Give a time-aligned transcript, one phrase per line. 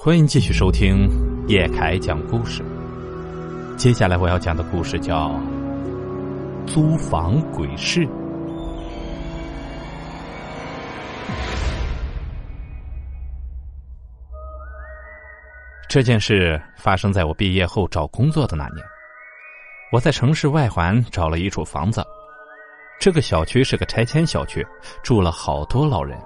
[0.00, 1.10] 欢迎继续收听
[1.48, 2.62] 叶凯讲故事。
[3.76, 5.30] 接下来我要讲的故事叫
[6.66, 8.06] 《租房鬼事》。
[15.88, 18.86] 这件事发生在我毕业后找工作的那年。
[19.90, 22.06] 我在城市外环找了一处房子，
[23.00, 24.64] 这个小区是个拆迁小区，
[25.02, 26.16] 住了好多老人。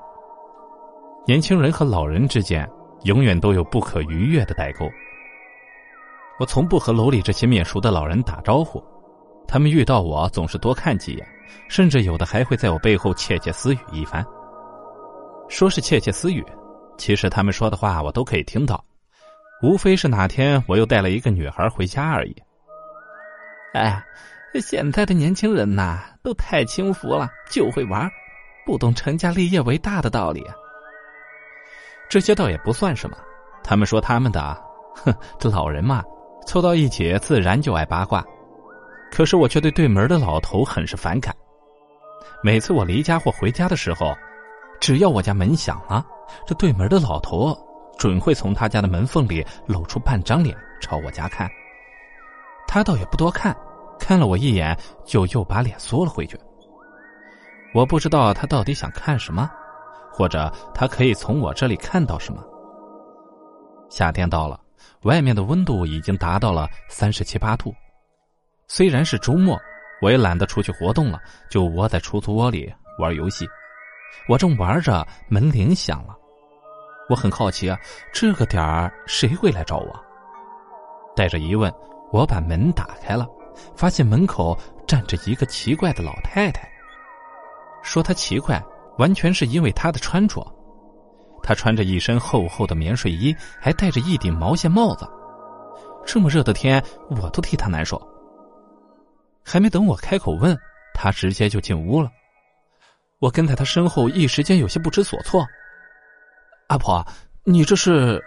[1.26, 2.70] 年轻人和老人之间。
[3.04, 4.90] 永远都有不可逾越的代沟。
[6.38, 8.82] 我从不和楼里这些面熟的老人打招呼，
[9.46, 11.26] 他们遇到我总是多看几眼，
[11.68, 14.24] 甚至有的还会在我背后窃窃私语一番。
[15.48, 16.44] 说是窃窃私语，
[16.96, 18.82] 其实他们说的话我都可以听到，
[19.62, 22.34] 无非是哪天我又带了一个女孩回家而已。
[23.74, 24.02] 哎，
[24.60, 28.10] 现在的年轻人呐，都太轻浮了，就会玩，
[28.66, 30.44] 不懂成家立业为大的道理。
[32.12, 33.16] 这些倒也不算什么，
[33.64, 34.62] 他们说他们的，
[34.96, 36.04] 哼，这老人嘛，
[36.46, 38.22] 凑到一起自然就爱八卦。
[39.10, 41.34] 可是我却对对门的老头很是反感。
[42.42, 44.14] 每次我离家或回家的时候，
[44.78, 46.04] 只要我家门响了，
[46.46, 47.56] 这对门的老头
[47.96, 51.50] 准会从他家的门缝里露出半张脸朝我家看。
[52.68, 53.56] 他倒也不多看，
[53.98, 56.38] 看了我一眼就又把脸缩了回去。
[57.72, 59.50] 我不知道他到底想看什么。
[60.12, 62.44] 或者他可以从我这里看到什么？
[63.88, 64.60] 夏天到了，
[65.02, 67.74] 外面的温度已经达到了三十七八度。
[68.68, 69.58] 虽然是周末，
[70.00, 73.46] 我也懒得出去活动了，就窝在出租窝里玩游戏。
[74.28, 76.16] 我正玩着，门铃响了。
[77.08, 77.78] 我很好奇啊，
[78.12, 80.04] 这个点儿谁会来找我？
[81.16, 81.72] 带着疑问，
[82.12, 83.26] 我把门打开了，
[83.74, 86.66] 发现门口站着一个奇怪的老太太。
[87.82, 88.62] 说她奇怪。
[88.98, 90.44] 完全是因为他的穿着，
[91.42, 95.08] 他穿着一身厚厚的棉睡衣，还戴着一顶毛线帽子。
[96.04, 98.00] 这么热的天，我都替他难受。
[99.44, 100.56] 还没等我开口问，
[100.94, 102.10] 他直接就进屋了。
[103.18, 105.46] 我跟在他身后，一时间有些不知所措。
[106.68, 107.04] 阿婆，
[107.44, 108.22] 你这是？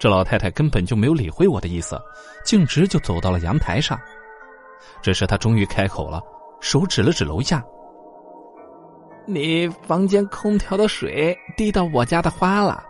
[0.00, 2.00] 这老太太根本就没有理会我的意思，
[2.44, 3.98] 径直就走到了阳台上。
[5.02, 6.22] 这时，她终于开口了，
[6.60, 7.64] 手指了指楼下。
[9.30, 12.82] 你房间空调的水滴到我家的花了，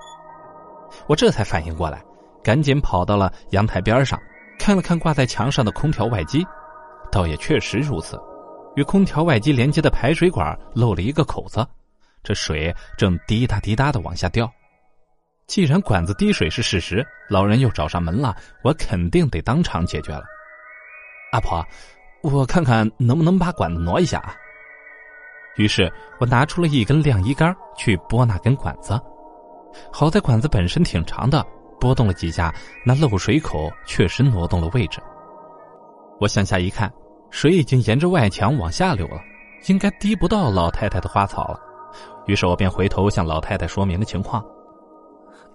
[1.08, 2.00] 我这才反应过来，
[2.44, 4.16] 赶紧跑到了阳台边上，
[4.56, 6.46] 看了看挂在墙上的空调外机，
[7.10, 8.16] 倒也确实如此，
[8.76, 11.66] 与空调外机连接的排水管漏了一个口子，
[12.22, 14.48] 这水正滴答滴答的往下掉。
[15.48, 20.22] 既然管子滴水是事实，老人又找上门了，我肯定得当场解决了。
[21.32, 21.66] 阿婆，
[22.22, 24.36] 我看看能不能把管子挪一下啊。
[25.58, 28.98] 于是我拿出了一根晾衣杆去拨那根管子，
[29.92, 31.44] 好在管子本身挺长的，
[31.80, 32.54] 拨动了几下，
[32.86, 35.00] 那漏水口确实挪动了位置。
[36.20, 36.92] 我向下一看，
[37.30, 39.20] 水已经沿着外墙往下流了，
[39.66, 41.60] 应该滴不到老太太的花草了。
[42.26, 44.44] 于是我便回头向老太太说明了情况：“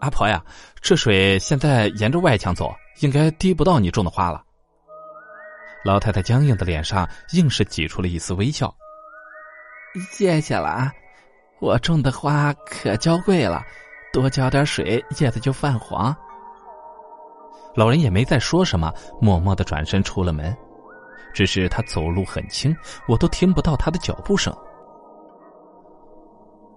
[0.01, 0.43] 阿婆呀，
[0.81, 4.43] 这水现在沿着外墙走，应该滴不到你种的花了。”
[5.85, 8.73] 老太太僵硬的脸上硬是挤出了一丝微笑。
[10.01, 10.91] 谢谢了啊，
[11.59, 13.63] 我种的花可娇贵了，
[14.11, 16.15] 多浇点水，叶子就泛黄。
[17.75, 20.55] 老人也没再说什么，默默的转身出了门。
[21.33, 22.75] 只是他走路很轻，
[23.07, 24.55] 我都听不到他的脚步声。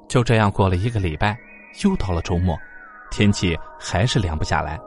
[0.08, 1.36] 就这样过了一个礼拜，
[1.84, 2.56] 又到了周末，
[3.10, 4.80] 天气还是凉不下来。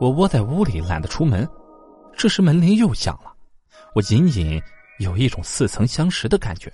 [0.00, 1.46] 我窝在屋里，懒得出门。
[2.16, 3.32] 这时门铃又响了，
[3.94, 4.62] 我隐隐
[4.98, 6.72] 有一种似曾相识的感觉。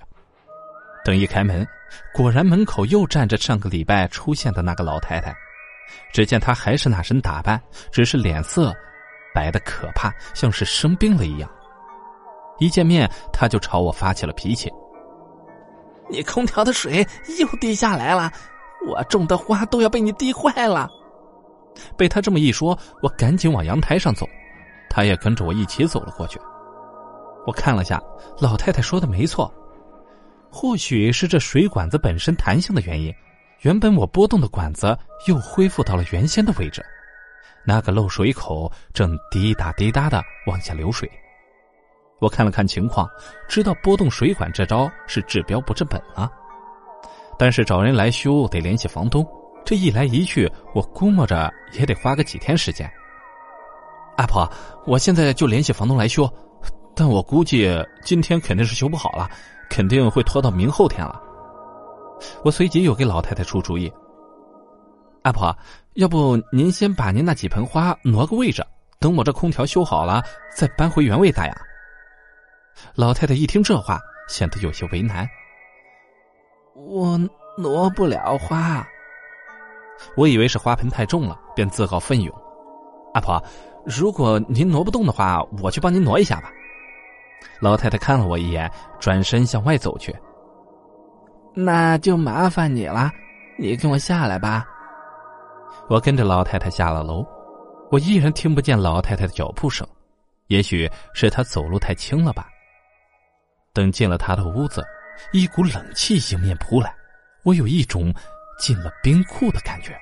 [1.03, 1.67] 等一开门，
[2.13, 5.35] 果然门口又站着上个礼拜出现的那个老太太。
[6.13, 8.73] 只见她还是那身打扮，只是脸色
[9.33, 11.49] 白的可怕，像是生病了一样。
[12.59, 14.71] 一见面，她就朝我发起了脾气
[16.09, 17.05] ：“你空调的水
[17.39, 18.31] 又滴下来了，
[18.87, 20.87] 我种的花都要被你滴坏了。”
[21.97, 24.25] 被她这么一说，我赶紧往阳台上走，
[24.89, 26.39] 她也跟着我一起走了过去。
[27.47, 27.99] 我看了下，
[28.39, 29.51] 老太太说的没错。
[30.51, 33.13] 或许是这水管子本身弹性的原因，
[33.61, 34.95] 原本我拨动的管子
[35.27, 36.85] 又恢复到了原先的位置，
[37.65, 41.09] 那个漏水口正滴答滴答的往下流水。
[42.19, 43.09] 我看了看情况，
[43.47, 46.29] 知道拨动水管这招是治标不治本了。
[47.39, 49.25] 但是找人来修得联系房东，
[49.65, 52.91] 这一来一去，我估摸着也得花个几天时间。
[54.17, 54.47] 阿婆，
[54.85, 56.31] 我现在就联系房东来修，
[56.93, 59.27] 但我估计今天肯定是修不好了。
[59.71, 61.19] 肯定会拖到明后天了。
[62.43, 63.91] 我随即又给老太太出主意：
[65.23, 65.57] 阿婆，
[65.93, 68.61] 要不您先把您那几盆花挪个位置，
[68.99, 70.21] 等我这空调修好了
[70.53, 71.55] 再搬回原位咋样？
[72.95, 73.97] 老太太一听这话，
[74.27, 75.25] 显得有些为难。
[76.75, 77.17] 我
[77.57, 78.85] 挪不了花。
[80.17, 82.35] 我以为是花盆太重了，便自告奋勇。
[83.13, 83.41] 阿婆，
[83.85, 86.51] 如果您挪不动的话，我去帮您挪一下吧。
[87.59, 90.15] 老太太看了我一眼，转身向外走去。
[91.53, 93.11] 那就麻烦你了，
[93.59, 94.65] 你跟我下来吧。
[95.89, 97.25] 我跟着老太太下了楼，
[97.91, 99.85] 我依然听不见老太太的脚步声，
[100.47, 102.47] 也许是她走路太轻了吧。
[103.73, 104.83] 等进了她的屋子，
[105.33, 106.93] 一股冷气迎面扑来，
[107.43, 108.13] 我有一种
[108.59, 109.93] 进了冰库的感觉。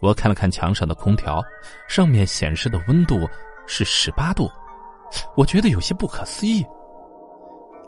[0.00, 1.42] 我看了看墙上的空调，
[1.88, 3.28] 上面显示的温度
[3.66, 4.50] 是十八度，
[5.36, 6.64] 我觉得有些不可思议。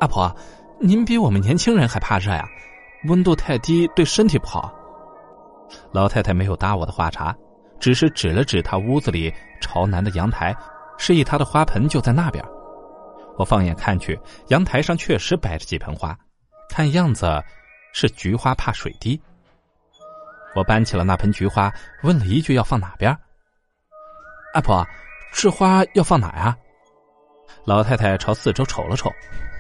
[0.01, 0.35] 阿婆，
[0.79, 2.49] 您比我们年轻人还怕热呀？
[3.05, 4.75] 温度太低对身体不好。
[5.93, 7.37] 老太太没有搭我的话茬，
[7.79, 10.57] 只是指了指她屋子里朝南的阳台，
[10.97, 12.45] 示意她的花盆就在那边。
[13.37, 14.19] 我放眼看去，
[14.49, 16.17] 阳台上确实摆着几盆花，
[16.69, 17.41] 看样子
[17.93, 19.21] 是菊花怕水滴。
[20.57, 21.73] 我搬起了那盆菊花，
[22.03, 23.17] 问了一句：“要放哪边？”
[24.55, 24.85] 阿婆，
[25.33, 26.57] 这花要放哪呀？
[27.65, 29.11] 老太太朝四周瞅了瞅，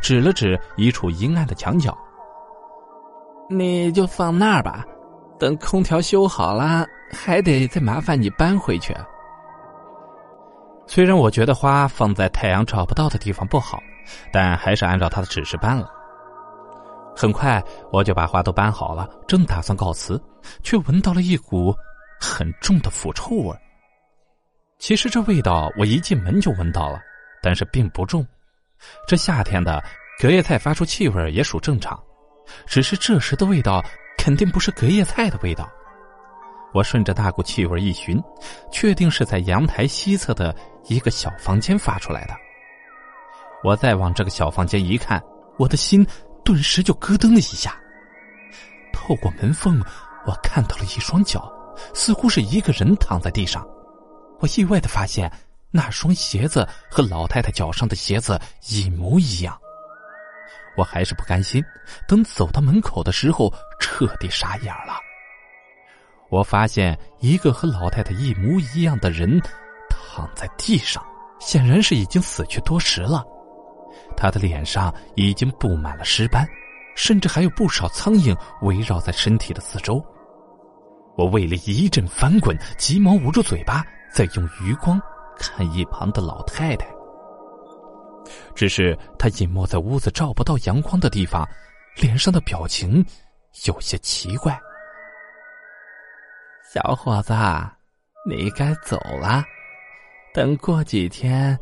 [0.00, 1.96] 指了指一处阴暗的墙角
[3.50, 4.84] ：“你就放那儿吧，
[5.38, 8.94] 等空调修好了，还得再麻烦你搬回去。”
[10.86, 13.78] 虽然我觉得花放在太阳照不到的地方不好，
[14.32, 15.86] 但还是按照他的指示搬了。
[17.14, 17.62] 很快，
[17.92, 20.18] 我就把花都搬好了，正打算告辞，
[20.62, 21.74] 却闻到了一股
[22.18, 23.54] 很重的腐臭味。
[24.78, 27.00] 其实这味道我一进门就闻到了，
[27.42, 28.26] 但是并不重。
[29.06, 29.82] 这夏天的
[30.20, 32.00] 隔夜菜发出气味也属正常，
[32.66, 33.84] 只是这时的味道
[34.16, 35.68] 肯定不是隔夜菜的味道。
[36.72, 38.22] 我顺着那股气味一寻，
[38.70, 40.54] 确定是在阳台西侧的
[40.84, 42.34] 一个小房间发出来的。
[43.64, 45.22] 我再往这个小房间一看，
[45.58, 46.06] 我的心。
[46.44, 47.78] 顿时就咯噔了一下。
[48.90, 49.78] 透过门缝，
[50.24, 51.52] 我看到了一双脚，
[51.92, 53.62] 似乎是一个人躺在地上。
[54.38, 55.30] 我意外的发现，
[55.70, 59.58] 那双鞋子和老太太脚上的鞋子一模一样。
[60.76, 61.62] 我还是不甘心，
[62.06, 64.94] 等走到门口的时候，彻底傻眼了。
[66.30, 69.40] 我发现一个和老太太一模一样的人
[69.90, 71.04] 躺在地上，
[71.40, 73.24] 显然是已经死去多时了。
[74.16, 76.46] 他的脸上已经布满了尸斑，
[76.94, 80.04] 甚至还有不少苍蝇围绕在身体的四周。
[81.16, 85.00] 我胃里一阵翻滚，急忙捂住嘴巴，再用余光
[85.38, 86.86] 看一旁的老太太。
[88.54, 91.48] 只是她隐没在屋子照不到阳光的地方，
[91.96, 93.04] 脸上的表情
[93.64, 94.58] 有些奇怪。
[96.70, 97.32] 小伙子，
[98.28, 99.42] 你该走了，
[100.34, 101.58] 等过几天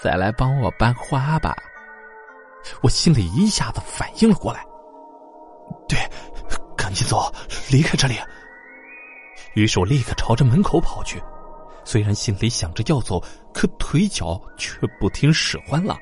[0.00, 1.54] 再来帮我搬花吧。
[2.80, 4.64] 我心里一下子反应了过来，
[5.88, 5.98] 对，
[6.76, 7.32] 赶紧走，
[7.70, 8.16] 离开这里。
[9.54, 11.22] 于是我立刻朝着门口跑去，
[11.84, 15.96] 虽然心里想着要走，可腿脚却不听使唤了。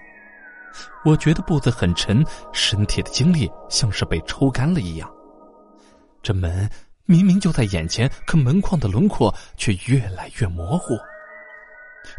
[1.04, 5.10] 我觉得步子很沉，身体的精力像是被抽干了一样。
[6.22, 6.68] 这门
[7.06, 10.96] 明明就在眼前，可门框的轮廓却越来越模糊。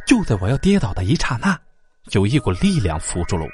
[0.06, 1.58] 就在我要跌倒的一刹那，
[2.12, 3.52] 有一股力量扶住了我。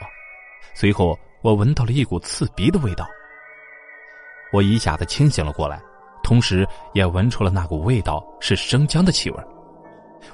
[0.73, 3.07] 随后，我闻到了一股刺鼻的味道。
[4.51, 5.81] 我一下子清醒了过来，
[6.23, 9.43] 同时也闻出了那股味道是生姜的气味。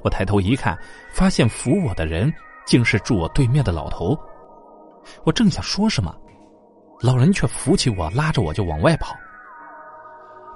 [0.02, 0.78] 我抬头一看，
[1.12, 2.32] 发现扶我的人
[2.66, 4.18] 竟是住我对面的老头。
[5.24, 6.16] 我正想说什么，
[7.02, 9.16] 老人却扶起我，拉着我就往外跑。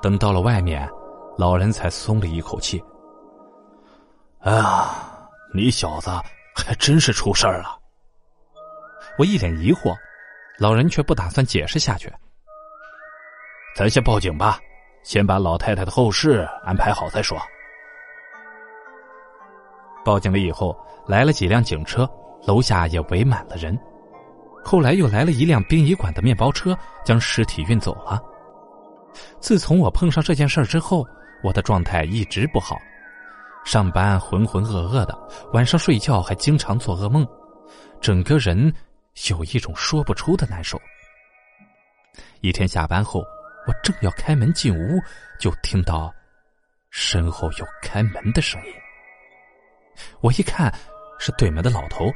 [0.01, 0.89] 等到了外面，
[1.37, 2.83] 老人才松了一口气
[4.41, 4.89] ：“哎呀，
[5.53, 6.09] 你小子
[6.55, 7.77] 还真是出事儿了。”
[9.17, 9.95] 我一脸疑惑，
[10.59, 12.11] 老人却不打算解释下去。
[13.75, 14.59] 咱先报警吧，
[15.03, 17.37] 先把老太太的后事安排好再说。
[20.07, 20.73] 报警了以后，
[21.05, 22.09] 来了几辆警车，
[22.45, 23.77] 楼下也围满了人。
[24.63, 28.23] 后来又来了一辆殡仪馆的面包车，将尸体运走了。
[29.41, 31.05] 自从我碰上这件事之后，
[31.43, 32.77] 我的状态一直不好，
[33.65, 35.19] 上班浑浑噩噩的，
[35.51, 37.27] 晚上睡觉还经常做噩梦，
[37.99, 38.73] 整个人。
[39.31, 40.79] 有一种说不出的难受。
[42.41, 43.19] 一天下班后，
[43.67, 45.01] 我正要开门进屋，
[45.39, 46.13] 就听到
[46.91, 48.71] 身后有开门的声音。
[50.21, 50.73] 我一看，
[51.19, 52.11] 是对门的老头。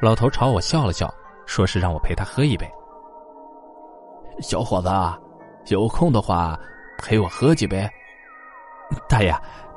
[0.00, 1.12] 老头朝我笑了笑，
[1.46, 2.66] 说是让我陪他喝一杯。
[4.40, 4.88] 小伙子，
[5.66, 6.58] 有空的话
[6.98, 7.88] 陪我喝几杯。
[9.08, 9.34] 大爷，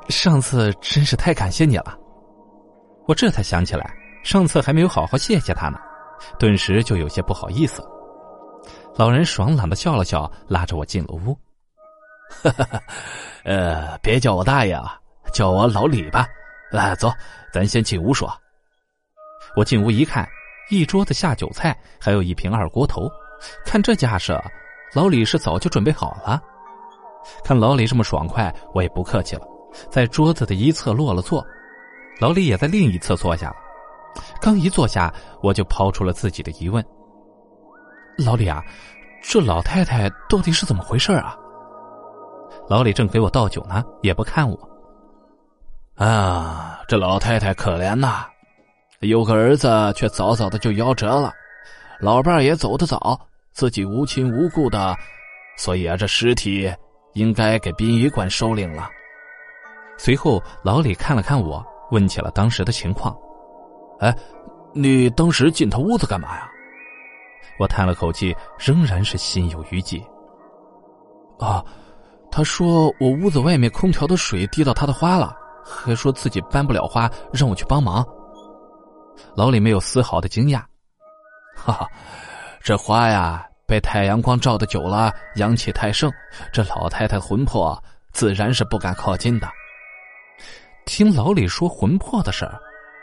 [0.08, 1.98] 上次真是太感谢你了。
[3.06, 5.78] 我这才想起来，上次还没有好好谢谢他呢，
[6.38, 7.86] 顿时就有些不好意思。
[8.96, 11.38] 老人爽朗的笑了笑，拉着我进了屋。
[12.42, 12.80] 哈 哈
[13.44, 14.98] 呃，别叫我大爷啊，
[15.34, 16.26] 叫我老李吧。
[16.74, 17.08] 来，走，
[17.52, 18.28] 咱先进屋说。
[19.54, 20.28] 我进屋一看，
[20.70, 23.08] 一桌子下酒菜，还有一瓶二锅头。
[23.64, 24.36] 看这架势，
[24.92, 26.42] 老李是早就准备好了。
[27.44, 29.46] 看老李这么爽快，我也不客气了，
[29.88, 31.46] 在桌子的一侧落了座。
[32.20, 33.56] 老李也在另一侧坐下了。
[34.40, 35.14] 刚一坐下，
[35.44, 36.84] 我就抛出了自己的疑问
[38.18, 38.60] ：“老李啊，
[39.22, 41.36] 这老太太到底是怎么回事啊？”
[42.68, 44.73] 老李正给我倒酒呢，也不看我。
[45.96, 48.26] 啊，这老太太可怜呐，
[49.00, 51.32] 有个儿子却早早的就夭折了，
[52.00, 53.18] 老伴儿也走得早，
[53.52, 54.96] 自己无亲无故的，
[55.56, 56.72] 所以啊，这尸体
[57.12, 58.88] 应该给殡仪馆收领了。
[59.96, 61.64] 随后，老李看了看我。
[61.90, 63.16] 问起了当时的情况，
[64.00, 64.12] 哎，
[64.72, 66.50] 你当时进他屋子干嘛呀？
[67.58, 70.02] 我叹了口气，仍然是心有余悸。
[71.38, 71.62] 啊，
[72.32, 78.06] 他说我屋子外面空调的水滴到他的花了，还说自己搬不了花，让我去帮忙。
[79.34, 80.60] 老李没有丝毫的惊讶，
[81.56, 81.88] 哈哈，
[82.60, 86.12] 这花呀，被太阳光照的久了，阳气太盛，
[86.52, 89.48] 这老太太魂魄自然是不敢靠近的。
[90.84, 92.60] 听老李说魂魄的事儿，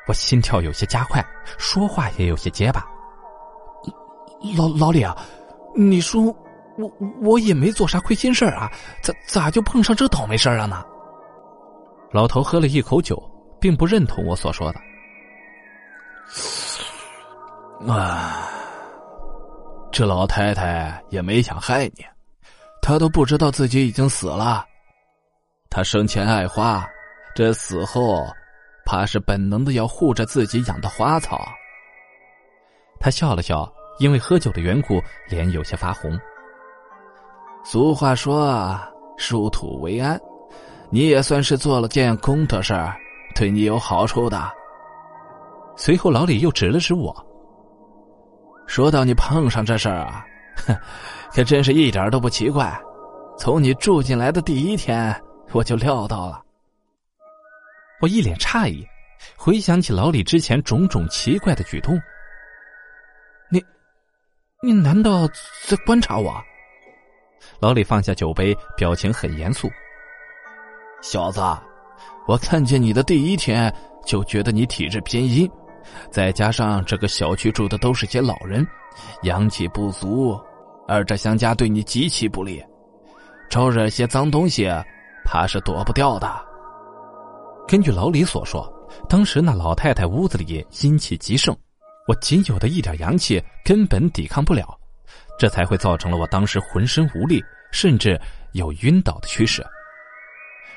[0.07, 1.25] 我心跳有些加快，
[1.57, 2.85] 说话也有些结巴。
[4.57, 5.17] 老老李啊，
[5.75, 6.23] 你说
[6.77, 6.91] 我
[7.21, 10.83] 我也没做啥亏心事儿啊，咋咋就碰上这倒霉事儿了呢？
[12.11, 13.21] 老头喝了一口酒，
[13.59, 14.79] 并不认同我所说的。
[17.91, 18.47] 啊，
[19.91, 22.05] 这老太太也没想害你，
[22.81, 24.65] 她都不知道自己已经死了，
[25.69, 26.85] 她生前爱花。
[27.33, 28.27] 这死后，
[28.85, 31.47] 怕是本能的要护着自己养的花草。
[32.99, 36.19] 他笑了笑，因为喝酒的缘故，脸有些发红。
[37.63, 38.77] 俗话说
[39.17, 40.19] “殊途为安”，
[40.91, 42.95] 你也算是做了件功德事儿，
[43.33, 44.51] 对你有好处的。
[45.77, 47.15] 随后，老李又指了指我，
[48.67, 50.25] 说到你碰上这事儿啊，
[50.67, 50.77] 哼，
[51.33, 52.77] 可真是一点都不奇怪。
[53.37, 55.15] 从你住进来的第一天，
[55.53, 56.43] 我就料到了。
[58.01, 58.85] 我一脸诧异，
[59.37, 61.97] 回想起老李之前种种奇怪的举动。
[63.49, 63.63] 你，
[64.61, 65.25] 你难道
[65.65, 66.35] 在观察我？
[67.59, 69.69] 老李放下酒杯，表情很严肃。
[71.01, 71.41] 小子，
[72.27, 73.73] 我看见你的第一天
[74.05, 75.49] 就觉得你体质偏阴，
[76.11, 78.65] 再加上这个小区住的都是些老人，
[79.23, 80.39] 阳气不足，
[80.87, 82.63] 二者相加对你极其不利，
[83.49, 84.69] 招惹些脏东西，
[85.25, 86.31] 怕是躲不掉的。
[87.67, 88.71] 根据老李所说，
[89.09, 91.55] 当时那老太太屋子里阴气极盛，
[92.07, 94.77] 我仅有的一点阳气根本抵抗不了，
[95.39, 98.19] 这才会造成了我当时浑身无力，甚至
[98.51, 99.65] 有晕倒的趋势。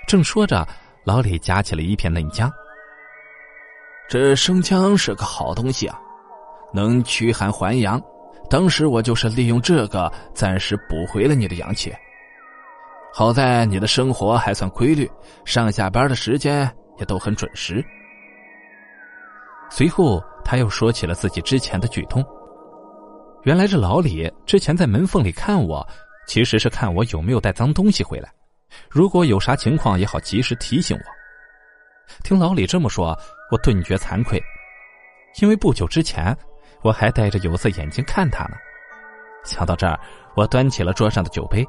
[0.06, 0.66] 正说着，
[1.04, 2.52] 老李夹起了一片嫩姜。
[4.08, 5.98] 这生姜是个好东西啊，
[6.72, 8.00] 能驱寒还阳。
[8.48, 11.92] 当时我就是利用这个暂时补回了你的阳气。
[13.12, 15.10] 好在你的生活还算规律，
[15.44, 16.70] 上下班的时间。
[16.96, 17.84] 也都很准时。
[19.68, 22.24] 随后，他又说起了自己之前的举动。
[23.42, 25.84] 原来这老李之前在门缝里看我，
[26.28, 28.30] 其实是看我有没有带脏东西回来，
[28.90, 31.04] 如果有啥情况也好及时提醒我。
[32.22, 33.18] 听老李这么说，
[33.50, 34.42] 我顿觉惭愧，
[35.40, 36.36] 因为不久之前
[36.82, 38.56] 我还戴着有色眼镜看他呢。
[39.44, 39.98] 想到这儿，
[40.36, 41.66] 我端起了桌上的酒杯。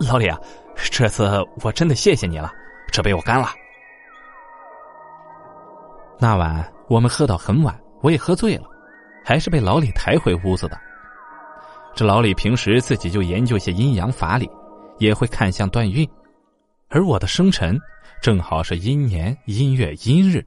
[0.00, 0.38] 老李啊，
[0.90, 1.28] 这次
[1.62, 2.50] 我真的谢谢你了，
[2.90, 3.48] 这杯我干了。
[6.18, 8.64] 那晚我们喝到很晚，我也喝醉了，
[9.24, 10.78] 还是被老李抬回屋子的。
[11.94, 14.50] 这老李平时自己就研究些阴阳法理，
[14.98, 16.08] 也会看向断运，
[16.88, 17.78] 而我的生辰
[18.20, 20.44] 正好是阴年阴月阴日，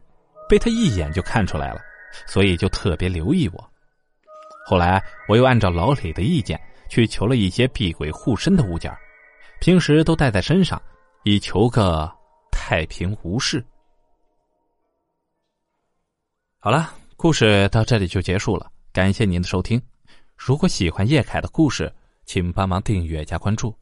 [0.47, 1.81] 被他一眼就看出来了，
[2.25, 3.71] 所以就特别留意我。
[4.65, 6.59] 后来我又按照老李的意见
[6.89, 8.95] 去求了一些避鬼护身的物件，
[9.59, 10.81] 平时都带在身上，
[11.23, 12.11] 以求个
[12.51, 13.63] 太平无事。
[16.59, 18.71] 好了，故事到这里就结束了。
[18.91, 19.79] 感谢您的收听。
[20.35, 21.93] 如果喜欢叶凯的故事，
[22.25, 23.75] 请帮忙订阅加关注。